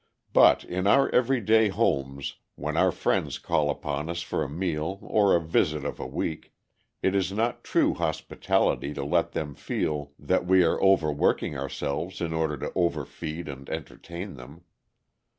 [0.33, 4.97] But in our every day homes, when our friends call upon us for a meal
[5.03, 6.53] or a visit of a week,
[7.03, 12.33] it is not true hospitality to let them feel that we are overworking ourselves in
[12.33, 14.63] order to overfeed and entertain them.